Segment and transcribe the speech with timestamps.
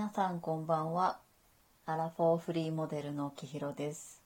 [0.00, 1.18] 皆さんこんばんは。
[1.84, 4.22] アラフォーフリーモデルのきひろです。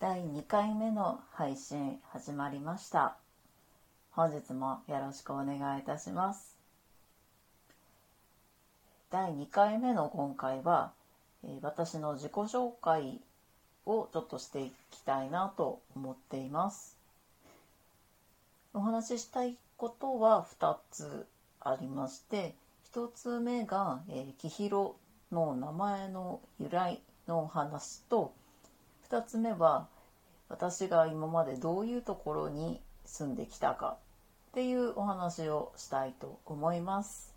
[0.00, 3.16] 第2回目の配信始まりました。
[4.10, 6.56] 本日もよろしくお願いいたします。
[9.12, 10.90] 第2回目の今回は、
[11.44, 13.20] え私の自己紹介
[13.86, 16.96] をちょっとしていきたいなと思っています。
[18.74, 21.24] お話ししたいことは2つ
[21.60, 22.56] ありまして
[22.94, 24.96] 1つ目が、えー、きひろ
[25.30, 28.32] の名前の由来の話と
[29.10, 29.88] 2つ目は
[30.48, 33.96] 私が今までどういうところに住んできたか
[34.50, 37.34] っていうお話をしたいと思います。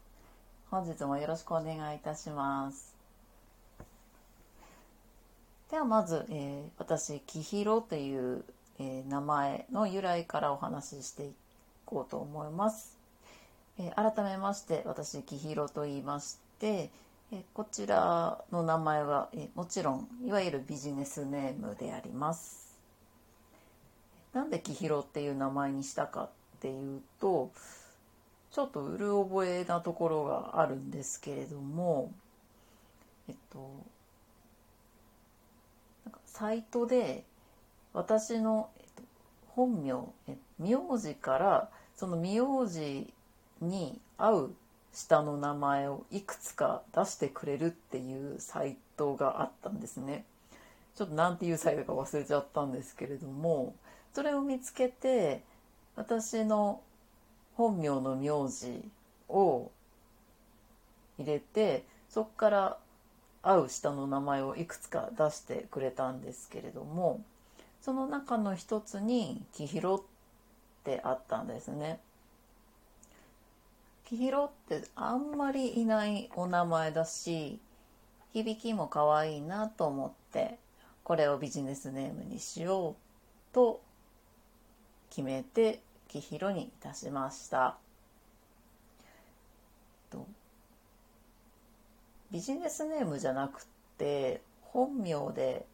[0.70, 2.95] 本日もよろしくお願いいたします。
[5.70, 8.45] ではまず、えー私きひろという、
[8.80, 11.34] えー名前の由来からお話ししてい
[11.86, 13.01] こうと思います。
[13.81, 16.92] えー改めまして私きひろと言いまして、
[17.31, 22.78] えーこちらの名前は、えーもちろんいわゆるビジネスネームであります。
[24.33, 26.30] なんできひろっていう名前にしたかっ
[26.61, 27.52] ていうと
[28.52, 32.11] ちょっとうる覚えなところがあるんですけれども
[33.28, 33.59] えっと
[36.06, 37.23] なんかサイトで
[37.94, 39.03] 私の、えっと、
[39.50, 43.13] 本名え名字からその名字
[43.62, 44.56] に合う
[44.94, 50.26] 下の名前をいくつか出してくれるっていうサイトがあったんですね。
[50.95, 53.73] ちょっとなんていうサイトか忘れちゃったんですけれども
[54.14, 55.42] それを見つけて
[55.95, 56.81] 私の
[57.56, 58.84] 本名の名字
[59.30, 59.72] を
[61.18, 62.78] 入れてそこから
[63.42, 67.22] 合う下の名前をいくつか出してくれたんですけれども
[67.81, 70.02] その中の一つに「きひろ」っ
[70.84, 72.00] てあったんですね。
[74.17, 77.59] ひろってあんまりいないお名前だし
[78.34, 80.58] 響きも可愛いなと思って
[81.03, 82.96] これをビジネスネームにしよう
[83.53, 83.81] と
[85.09, 87.78] 決めてきひろにいたしました。
[92.31, 93.66] ビジネスネームじゃなくっ
[93.97, 95.66] て本名で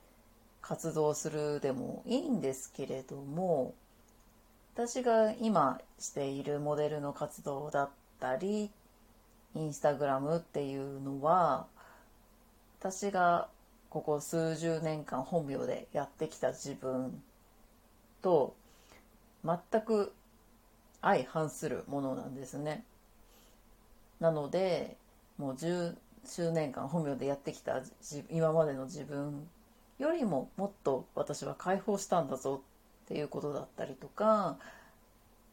[0.62, 3.76] 活動するでもいいんですけれども
[4.74, 8.72] 私が今しているモデルの活動だったり
[9.56, 11.68] インスタグラムっていうのは
[12.80, 13.48] 私が
[13.90, 17.22] ここ数十年間本名でやってきた自分
[18.22, 18.56] と
[19.44, 20.14] 全く
[21.02, 22.84] 相反するものなんですね。
[24.20, 24.98] なので
[25.38, 27.82] もう十数年間本名でやってきた
[28.30, 29.48] 今までの自分
[30.00, 32.62] よりももっと私は解放したんだぞ
[33.06, 34.58] っていうことだったりとか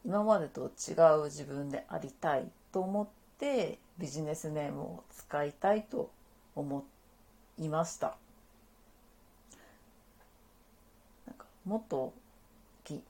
[0.05, 3.07] 今までと違う自分でありたいと思っ
[3.39, 6.11] てビジネスネームを使いたいと
[6.55, 6.85] 思
[7.57, 8.15] いました。
[11.25, 12.13] なんかもっと
[12.83, 13.01] き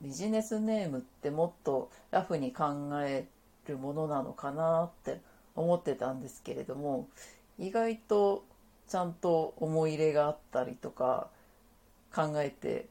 [0.00, 3.26] ビジネスネームってもっとラフに考え
[3.66, 5.20] るものなのかなって
[5.54, 7.06] 思ってたんですけれども
[7.58, 8.44] 意外と
[8.88, 11.28] ちゃんと思い入れがあったりとか
[12.14, 12.86] 考えて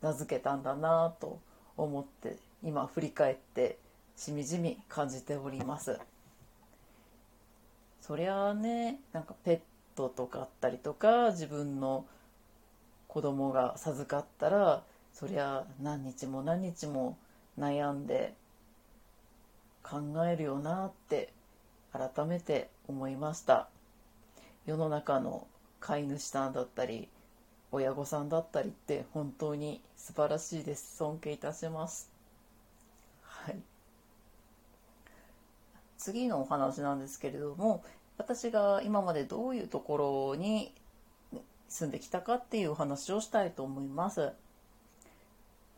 [0.00, 1.40] 名付けたんだなと
[1.76, 3.78] 思って今振り返って
[4.16, 5.98] しみじみ感じております。
[8.00, 9.60] そりゃあねなんかペッ
[9.96, 12.06] トとかあったりとか自分の
[13.08, 14.82] 子供が授かったら
[15.12, 17.16] そりゃ何日も何日も
[17.58, 18.34] 悩んで
[19.82, 21.32] 考えるよなって
[21.92, 23.68] 改めて思いました
[24.66, 25.46] 世の中の
[25.80, 27.08] 飼い主さんだったり
[27.76, 30.96] 親御さんだったりって本当に素晴らしいです。
[30.96, 32.10] 尊敬いたします。
[33.22, 33.56] はい。
[35.98, 37.84] 次のお話なんですけれども
[38.18, 40.72] 私が今までどういうところに
[41.68, 44.32] 住んできたかっていうお話をしたいと思います。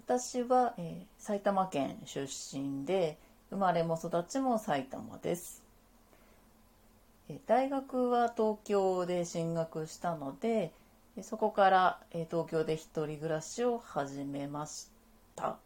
[0.05, 3.19] 私は、えー埼玉県出身で
[3.51, 5.63] 生まれも育ちも埼玉です。
[7.29, 10.73] えー大学は東京で進学したので
[11.19, 14.89] えーそこからえ東京で一人暮らしを始めまし
[15.35, 15.57] た。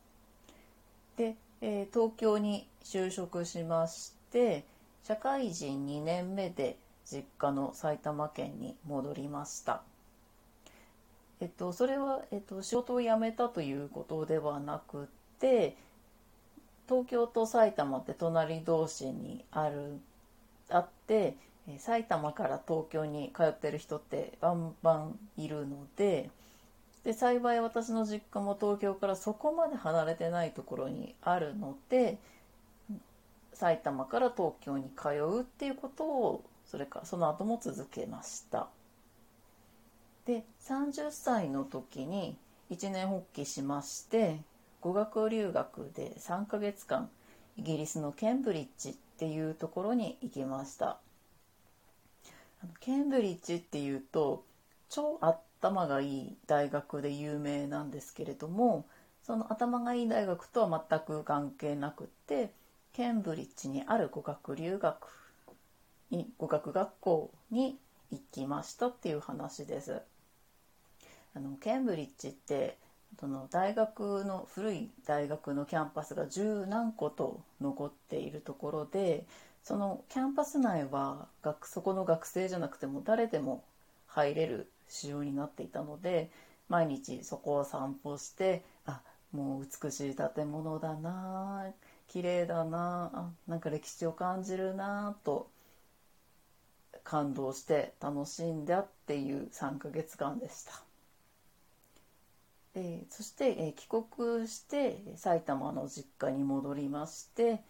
[1.17, 4.65] で、え東京に就職しまして
[5.05, 9.83] 社会人2年目で実家の埼玉県に戻りました。
[11.41, 15.09] えっと、それは、えっと、仕事を辞めたということではなく
[15.39, 15.77] て
[16.89, 19.99] 東京と埼玉って隣同士にある
[20.71, 21.37] あって
[21.69, 26.31] え埼玉から東京に通ってる人ってバンバンいるので
[27.05, 32.19] で幸い私の実家も東京からそこまで離れてないところにあるので
[33.53, 38.69] 埼玉から東京に通うっていうことをそれからその後も続けました。
[40.27, 42.37] で30歳の時に
[42.71, 44.41] 一年発起しまして
[44.81, 47.11] 語学留学で3ヶ月間
[47.57, 50.99] イギリスのケンブリッジっていうところに行きました。
[52.81, 54.45] ケンブリッジっていうと
[54.89, 55.19] 超
[55.61, 58.85] 頭がいい大学で有名なんですけれども
[59.23, 62.51] その頭がいい大学とは全く関係なくって
[62.93, 64.97] ケンブリッジにある語学留学
[66.11, 67.79] に語学学校に
[68.11, 70.03] 行きましたっていう話です。
[71.35, 72.77] あのケンブリッジって
[73.19, 79.25] その大学の古い大学のキャンパスが十何個と残っているところで
[79.65, 83.63] そのキャンパス内は学そこの学生じゃなくても誰でも
[84.07, 86.31] 入れる仕様になっていたので
[86.69, 89.01] 毎日そこを散歩してあ
[89.33, 91.67] もう美しい建物だな
[92.09, 95.49] 綺麗だなあなんか歴史を感じるなと
[97.05, 100.73] 感動して楽しんだっていう3ヶ月間でした。
[102.75, 107.61] でそして、え帰国して埼玉の実家に戻りまして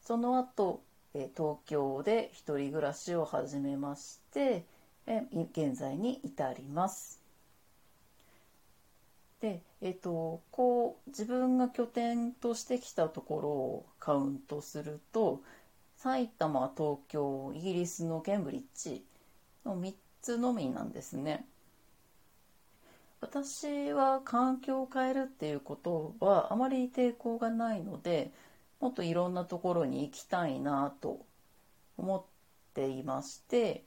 [0.00, 0.82] その後、
[1.18, 4.64] え東京で一人暮らしを始めまして、
[5.06, 5.22] え
[5.52, 7.22] 現在に至ります。
[9.40, 15.40] で、えっ、と、こう、自分が拠点としてきたところをカウントすると、
[15.96, 19.02] 埼玉、東京、イギリスのケンブリッジ
[19.64, 21.46] の3つのみなんですね。
[23.20, 28.30] 私は環境を変えるっていうことはあまり抵抗がないので
[28.80, 31.20] もっといろんなところに行きたいなと
[31.96, 32.22] 思っ
[32.74, 33.84] ていまして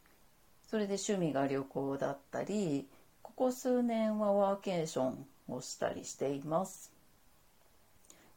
[0.69, 2.87] それで趣味が旅行だったり
[3.21, 6.91] ここ数年はワーケーションをしたりしています。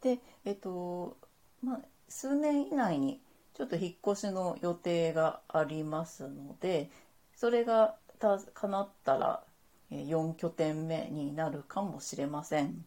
[0.00, 1.16] でえっと
[1.62, 3.20] まあ数年以内に
[3.54, 6.90] ちょっと引っ越しの予定がありますので
[7.36, 7.96] それが
[8.54, 9.42] 叶ったら
[9.90, 12.84] 4拠点目になるかもしれません。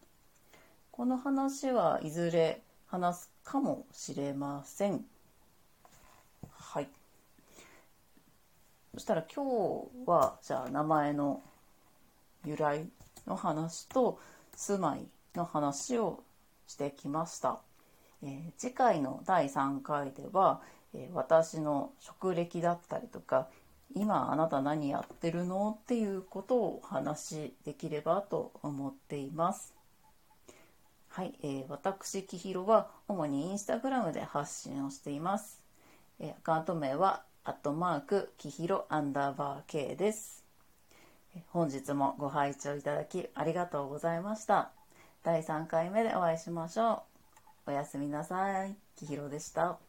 [0.90, 5.04] この話はいずれ話すかもしれません。
[6.52, 6.88] はい。
[8.94, 9.44] そしたら今
[10.04, 11.42] 日はじゃあ名前の
[12.44, 12.88] 由来
[13.26, 14.18] の話と
[14.54, 16.22] 住まいの話を
[16.66, 17.60] してきました。
[18.22, 20.62] えー、次回の第3回では、
[20.94, 23.48] えー、私の職歴だったりとか
[23.94, 25.78] 今あなた何やってるの？
[25.82, 29.75] っていうことをお話しできればと思っています。
[31.16, 35.62] はい、えー、私、きひろは主にインスタグラムで発信をしています。
[36.20, 40.44] えー、アカウント名は、アットマーク、きひろアンダーバー K です。
[41.48, 44.72] 本日もご拝聴いただきありがとうございました。
[45.22, 47.04] 第3回目でお会いしましょ
[47.66, 47.70] う。
[47.70, 48.76] おやすみなさい。
[48.94, 49.85] きひろでした。